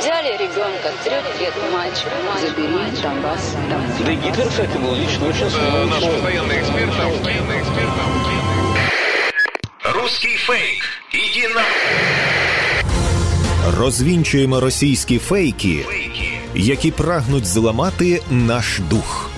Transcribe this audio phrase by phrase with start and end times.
[0.00, 2.08] Взяли ребенка, трех лет мальчик,
[2.40, 3.56] забери Донбасс.
[4.04, 8.10] Да и Гитлер, кстати, был лично очень Э, Наш постоянный эксперт, там, постоянный эксперт, там.
[9.94, 10.82] Русский фейк.
[11.12, 11.62] Иди на...
[13.78, 15.86] Розвінчуємо російські фейки,
[16.54, 19.30] які прагнуть зламати наш дух.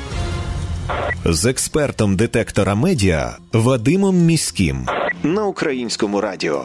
[1.25, 4.89] З експертом детектора медіа Вадимом Міським
[5.23, 6.65] на українському радіо.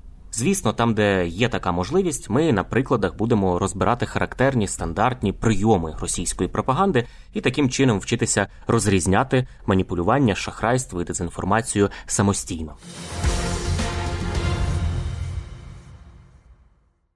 [0.33, 6.49] Звісно, там, де є така можливість, ми на прикладах будемо розбирати характерні стандартні прийоми російської
[6.49, 12.75] пропаганди і таким чином вчитися розрізняти маніпулювання, шахрайство і дезінформацію самостійно.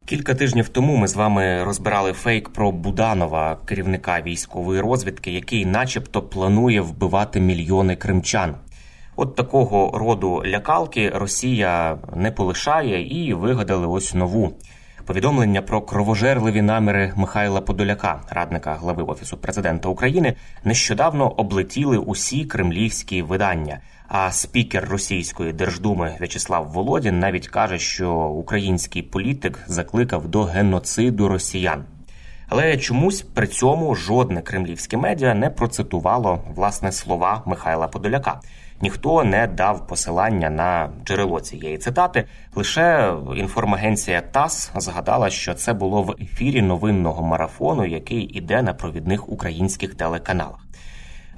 [0.06, 6.22] Кілька тижнів тому ми з вами розбирали фейк про Буданова, керівника військової розвідки, який, начебто,
[6.22, 8.56] планує вбивати мільйони кримчан.
[9.18, 14.54] От такого роду лякалки Росія не полишає і вигадали ось нову.
[15.06, 23.22] Повідомлення про кровожерливі наміри Михайла Подоляка, радника глави офісу президента України, нещодавно облетіли усі кремлівські
[23.22, 23.80] видання.
[24.08, 31.86] А спікер російської держдуми В'ячеслав Володін навіть каже, що український політик закликав до геноциду росіян.
[32.50, 38.40] Але чомусь при цьому жодне кремлівське медіа не процитувало власне слова Михайла Подоляка.
[38.82, 42.26] Ніхто не дав посилання на джерело цієї цитати.
[42.56, 49.30] Лише інформагенція ТАСС згадала, що це було в ефірі новинного марафону, який іде на провідних
[49.30, 50.60] українських телеканалах.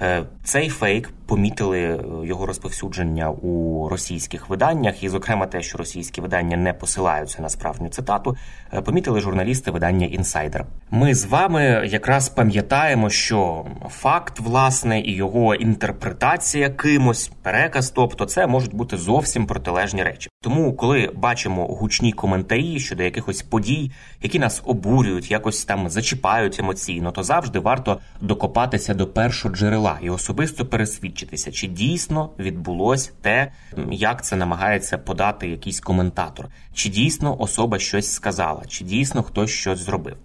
[0.02, 6.58] Е, Цей фейк помітили його розповсюдження у російських виданнях, і, зокрема, те, що російські видання
[6.58, 8.38] не посилаються на справжню цитату,
[8.74, 10.66] е, помітили журналісти видання Інсайдер.
[10.92, 18.48] Ми з вами якраз пам'ятаємо, що факт, власне, і його інтерпретація кимось, переказ, тобто це
[18.48, 20.30] можуть бути зовсім протилежні речі.
[20.42, 23.92] Тому, коли бачимо гучні коментарі щодо якихось подій,
[24.22, 30.10] які нас обурюють, якось там зачіпають емоційно, то завжди варто докопатися до першого джерела і
[30.10, 33.52] особисто пересвідчитися, чи дійсно відбулось те,
[33.92, 39.80] як це намагається подати якийсь коментатор, чи дійсно особа щось сказала, чи дійсно хтось щось
[39.80, 40.18] зробив.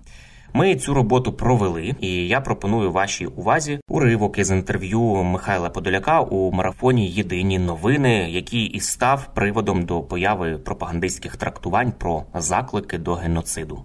[0.54, 6.52] Ми цю роботу провели, і я пропоную вашій увазі уривок із інтерв'ю Михайла Подоляка у
[6.52, 13.84] марафоні Єдині новини, який і став приводом до появи пропагандистських трактувань про заклики до геноциду.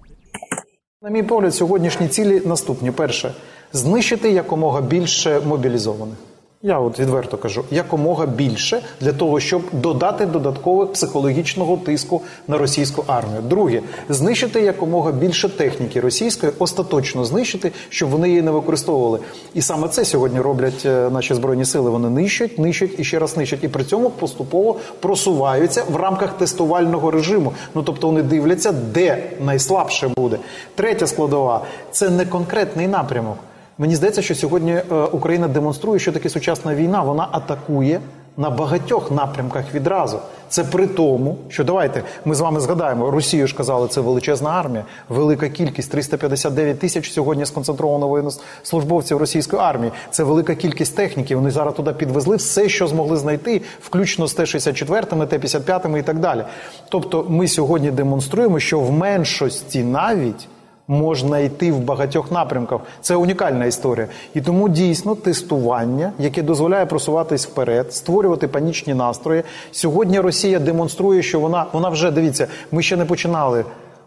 [1.01, 3.33] На мій погляд, сьогоднішні цілі наступні: перше
[3.73, 6.17] знищити якомога більше мобілізованих.
[6.61, 13.03] Я от відверто кажу, якомога більше для того, щоб додати додаткового психологічного тиску на російську
[13.07, 13.41] армію.
[13.41, 19.19] Друге, знищити якомога більше техніки російської, остаточно знищити, щоб вони її не використовували.
[19.53, 21.89] І саме це сьогодні роблять е, наші збройні сили.
[21.89, 27.11] Вони нищать, нищать і ще раз нищать, і при цьому поступово просуваються в рамках тестувального
[27.11, 27.53] режиму.
[27.75, 30.37] Ну тобто вони дивляться, де найслабше буде.
[30.75, 33.37] Третя складова це не конкретний напрямок.
[33.77, 37.01] Мені здається, що сьогодні е, Україна демонструє, що таке сучасна війна.
[37.01, 37.99] Вона атакує
[38.37, 40.19] на багатьох напрямках відразу.
[40.49, 44.83] Це при тому, що давайте ми з вами згадаємо, Росію ж казали, це величезна армія,
[45.09, 49.91] велика кількість 359 тисяч сьогодні сконцентровано воєннослужбовців російської армії.
[50.11, 51.35] Це велика кількість техніки.
[51.35, 56.43] Вони зараз туди підвезли все, що змогли знайти, включно з Т-64, Т-55 і так далі.
[56.89, 60.47] Тобто, ми сьогодні демонструємо, що в меншості навіть
[60.87, 62.81] можна йти в багатьох напрямках.
[63.01, 64.07] Це унікальна історія.
[64.33, 69.43] І тому дійсно тестування, яке дозволяє просуватись вперед, створювати панічні настрої.
[69.71, 73.65] Сьогодні Росія демонструє, що вона вона вже дивіться, ми ще не починали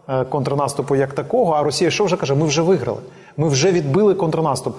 [0.09, 1.53] е, контрнаступу як такого.
[1.53, 2.35] А Росія що вже каже?
[2.35, 2.99] Ми вже виграли.
[3.37, 4.75] Ми вже відбили контрнаступ.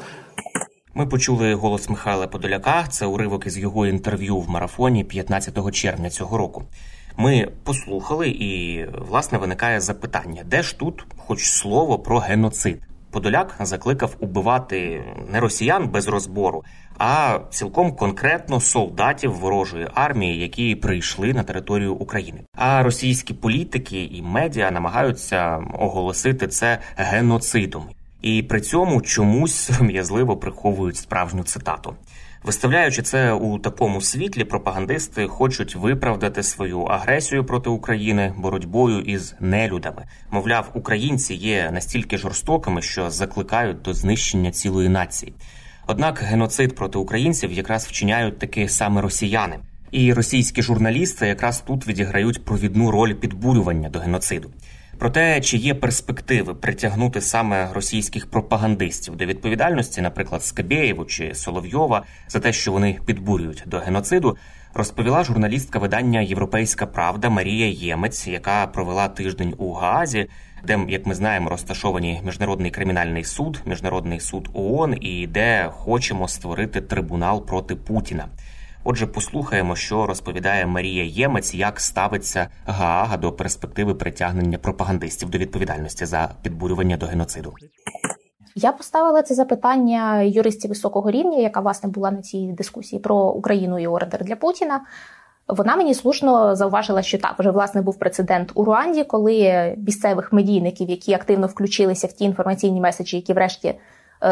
[0.94, 2.84] Ми почули голос Михайла Подоляка.
[2.88, 6.62] Це уривок із його інтерв'ю в марафоні 15 червня цього року.
[7.16, 12.82] Ми послухали, і власне виникає запитання: де ж тут, хоч слово про геноцид?
[13.10, 16.64] Подоляк закликав убивати не росіян без розбору,
[16.98, 22.40] а цілком конкретно солдатів ворожої армії, які прийшли на територію України.
[22.56, 27.82] А російські політики і медіа намагаються оголосити це геноцидом,
[28.22, 31.94] і при цьому чомусь сором'язливо приховують справжню цитату.
[32.44, 40.04] Виставляючи це у такому світлі, пропагандисти хочуть виправдати свою агресію проти України боротьбою із нелюдами.
[40.30, 45.32] Мовляв, українці є настільки жорстокими, що закликають до знищення цілої нації.
[45.86, 49.58] Однак геноцид проти українців якраз вчиняють таки саме росіяни.
[49.90, 54.50] І російські журналісти якраз тут відіграють провідну роль підбурювання до геноциду.
[55.02, 62.02] Про те, чи є перспективи притягнути саме російських пропагандистів до відповідальності, наприклад, Скабєєву чи Соловйова,
[62.28, 64.36] за те, що вони підбурюють до геноциду,
[64.74, 70.28] розповіла журналістка видання Європейська Правда Марія Ємець, яка провела тиждень у Гаазі,
[70.64, 76.80] де, як ми знаємо, розташовані міжнародний кримінальний суд, міжнародний суд ООН і де хочемо створити
[76.80, 78.28] трибунал проти Путіна.
[78.84, 86.06] Отже, послухаємо, що розповідає Марія Ємець, як ставиться Гаага до перспективи притягнення пропагандистів до відповідальності
[86.06, 87.52] за підбурювання до геноциду.
[88.54, 93.78] Я поставила це запитання юристів високого рівня, яка власне була на цій дискусії про Україну
[93.78, 94.80] і ордер для Путіна.
[95.48, 100.90] Вона мені слушно зауважила, що так вже власне був прецедент у Руанді, коли місцевих медійників,
[100.90, 103.74] які активно включилися в ті інформаційні меседжі, які врешті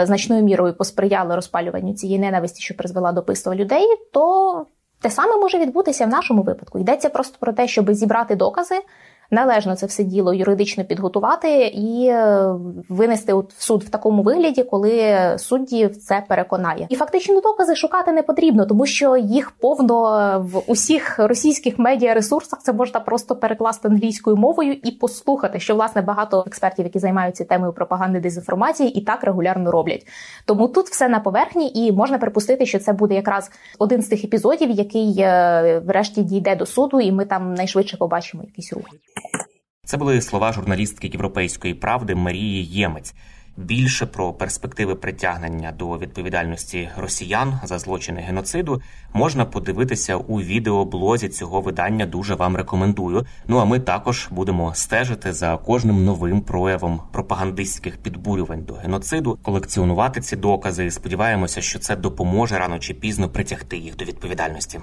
[0.02, 4.66] значною мірою посприяли розпалюванню цієї ненависті, що призвела до пиства людей, то
[5.00, 6.78] те саме може відбутися в нашому випадку.
[6.78, 8.74] Йдеться просто про те, щоб зібрати докази,
[9.30, 12.54] належно це все діло юридично підготувати і е,
[12.88, 16.86] винести в суд в такому вигляді, коли судді в це переконає.
[16.88, 20.00] І фактично докази шукати не потрібно, тому що їх повно
[20.52, 26.44] в усіх російських медіаресурсах це можна просто перекласти англійською мовою і послухати, що власне багато
[26.46, 30.06] експертів, які займаються темою пропаганди дезінформації, і так регулярно роблять.
[30.44, 34.24] Тому тут все на поверхні, і можна припустити, що це буде якраз один з тих
[34.24, 38.84] епізодів, який е, врешті дійде до суду, і ми там найшвидше побачимо якийсь рух.
[39.84, 43.14] Це були слова журналістки європейської правди Марії Ємець.
[43.56, 48.82] Більше про перспективи притягнення до відповідальності росіян за злочини геноциду
[49.12, 52.06] можна подивитися у відеоблозі цього видання.
[52.06, 53.26] Дуже вам рекомендую.
[53.48, 60.20] Ну а ми також будемо стежити за кожним новим проявом пропагандистських підбурювань до геноциду, колекціонувати
[60.20, 60.86] ці докази.
[60.86, 64.80] і Сподіваємося, що це допоможе рано чи пізно притягти їх до відповідальності.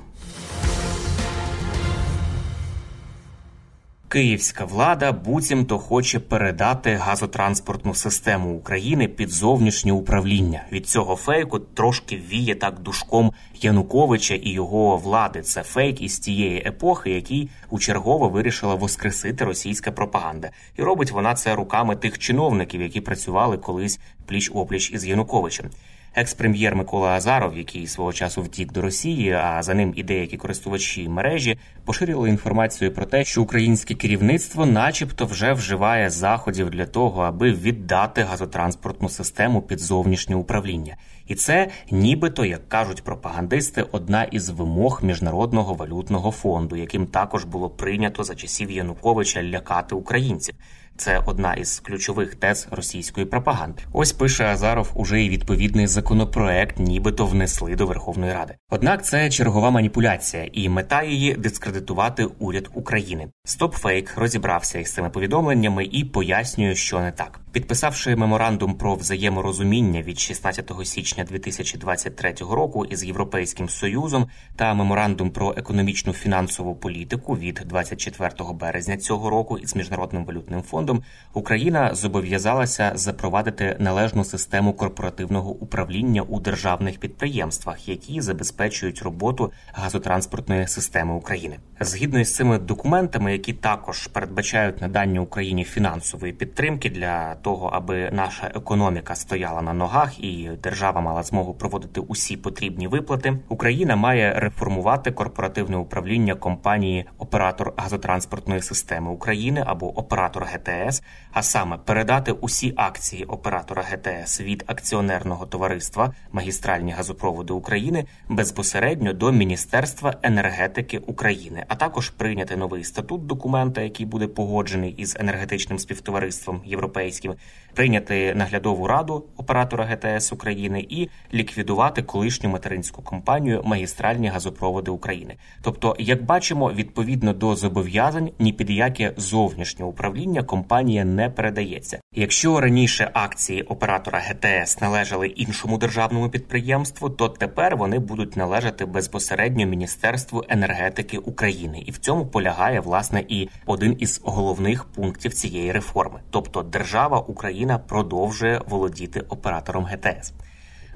[4.10, 10.64] Київська влада буцімто хоче передати газотранспортну систему України під зовнішнє управління.
[10.72, 13.32] Від цього фейку трошки віє так душком
[13.62, 15.42] Януковича і його влади.
[15.42, 21.56] Це фейк із тієї епохи, який учергово вирішила воскресити російська пропаганда, і робить вона це
[21.56, 25.70] руками тих чиновників, які працювали колись пліч опліч із Януковичем.
[26.18, 31.10] Екс-прем'єр Микола Азаров, який свого часу втік до Росії, а за ним і деякі користувачі
[31.10, 37.52] мережі поширили інформацію про те, що українське керівництво, начебто, вже вживає заходів для того, аби
[37.52, 40.96] віддати газотранспортну систему під зовнішнє управління,
[41.28, 47.70] і це, нібито, як кажуть пропагандисти, одна із вимог міжнародного валютного фонду, яким також було
[47.70, 50.56] прийнято за часів Януковича лякати українців.
[50.98, 53.84] Це одна із ключових тез російської пропаганди.
[53.94, 58.56] Ось пише Азаров уже і відповідний законопроект, нібито внесли до Верховної Ради.
[58.70, 63.28] Однак це чергова маніпуляція, і мета її дискредитувати уряд України.
[63.46, 67.40] Стопфейк розібрався із цими повідомленнями і пояснює, що не так.
[67.58, 75.54] Підписавши меморандум про взаєморозуміння від 16 січня 2023 року із Європейським Союзом та меморандум про
[75.58, 80.87] економічну фінансову політику від 24 березня цього року із міжнародним валютним фондом,
[81.34, 91.14] Україна зобов'язалася запровадити належну систему корпоративного управління у державних підприємствах, які забезпечують роботу газотранспортної системи
[91.14, 91.58] України.
[91.80, 98.52] Згідно із цими документами, які також передбачають надання Україні фінансової підтримки для того, аби наша
[98.56, 103.40] економіка стояла на ногах і держава мала змогу проводити усі потрібні виплати.
[103.50, 110.44] Україна має реформувати корпоративне управління компанії оператор газотранспортної системи України або оператор
[110.78, 119.14] ГТС, а саме передати усі акції оператора ГТС від акціонерного товариства Магістральні газопроводи України безпосередньо
[119.14, 125.80] до Міністерства енергетики України, а також прийняти новий статут документа, який буде погоджений із енергетичним
[125.80, 127.36] співтовариством європейським,
[127.74, 135.36] прийняти наглядову раду оператора ГТС України і ліквідувати колишню материнську компанію Магістральні газопроводи України.
[135.62, 142.00] Тобто, як бачимо, відповідно до зобов'язань ні під яке зовнішнє управління компанія не передається.
[142.14, 149.66] Якщо раніше акції оператора ГТС належали іншому державному підприємству, то тепер вони будуть належати безпосередньо
[149.66, 156.20] Міністерству енергетики України, і в цьому полягає власне і один із головних пунктів цієї реформи,
[156.30, 160.34] тобто держава Україна продовжує володіти оператором ГТС.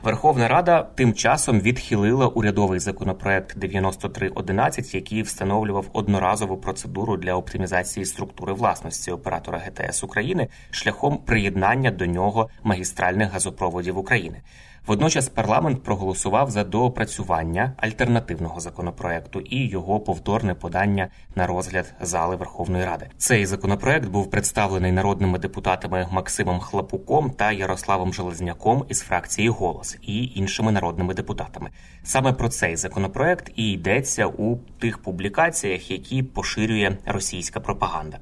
[0.03, 8.53] Верховна Рада тим часом відхилила урядовий законопроект 9311, який встановлював одноразову процедуру для оптимізації структури
[8.53, 14.41] власності оператора ГТС України шляхом приєднання до нього магістральних газопроводів України.
[14.87, 22.85] Водночас парламент проголосував за доопрацювання альтернативного законопроекту і його повторне подання на розгляд зали Верховної
[22.85, 23.07] Ради.
[23.17, 30.23] Цей законопроект був представлений народними депутатами Максимом Хлапуком та Ярославом Железняком із фракції Голос і
[30.35, 31.69] іншими народними депутатами.
[32.03, 38.19] Саме про цей законопроект і йдеться у тих публікаціях, які поширює російська пропаганда.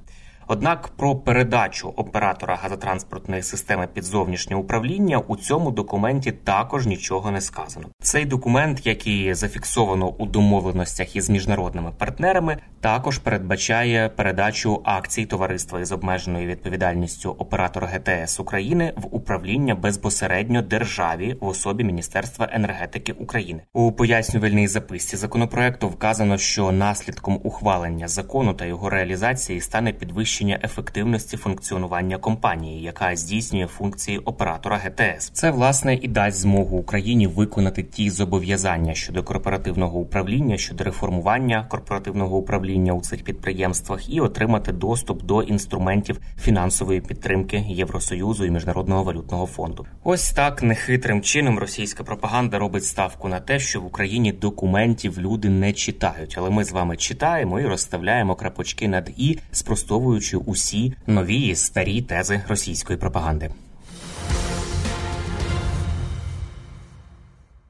[0.52, 7.42] Однак про передачу оператора газотранспортної системи під зовнішнє управління у цьому документі також нічого не
[7.42, 7.86] сказано.
[8.02, 15.92] Цей документ, який зафіксовано у домовленостях із міжнародними партнерами, також передбачає передачу акцій товариства із
[15.92, 23.62] обмеженою відповідальністю оператора ГТС України в управління безпосередньо державі в особі Міністерства енергетики України.
[23.74, 31.38] У пояснювальній записці законопроекту вказано, що наслідком ухвалення закону та його реалізації стане підвищення ефективності
[31.38, 35.30] функціонування компанії, яка здійснює функції оператора ГТС.
[35.34, 42.38] Це власне і дасть змогу Україні виконати ті зобов'язання щодо корпоративного управління, щодо реформування корпоративного
[42.38, 49.46] управління у цих підприємствах і отримати доступ до інструментів фінансової підтримки Євросоюзу і міжнародного валютного
[49.46, 49.86] фонду.
[50.04, 55.50] Ось так нехитрим чином російська пропаганда робить ставку на те, що в Україні документів люди
[55.50, 61.56] не читають, але ми з вами читаємо і розставляємо крапочки над і, спростовуючи усі нові
[61.56, 63.52] старі тези російської пропаганди.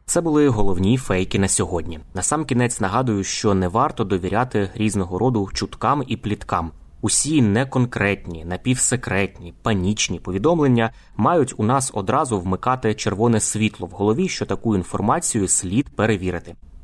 [0.05, 1.99] Це були головні фейки на сьогодні.
[2.13, 6.71] Насамкінець нагадую, що не варто довіряти різного роду чуткам і пліткам.
[7.01, 14.45] Усі неконкретні, напівсекретні, панічні повідомлення мають у нас одразу вмикати червоне світло в голові, що
[14.45, 16.55] таку інформацію слід перевірити.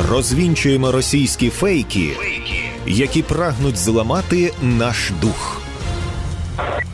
[0.00, 2.10] Розвінчуємо російські фейки,
[2.86, 5.62] які прагнуть зламати наш дух.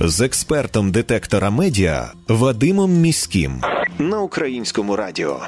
[0.01, 3.63] З експертом детектора медіа Вадимом Міським
[3.99, 5.41] на українському радіо.